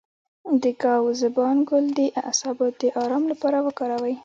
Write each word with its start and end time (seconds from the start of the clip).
د 0.61 0.63
ګاو 0.81 1.05
زبان 1.21 1.57
ګل 1.69 1.85
د 1.97 1.99
اعصابو 2.21 2.67
د 2.81 2.83
ارام 3.03 3.23
لپاره 3.31 3.57
وکاروئ 3.67 4.15